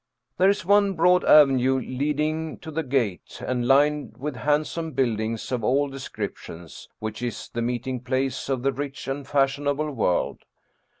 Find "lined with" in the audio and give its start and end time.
3.67-4.35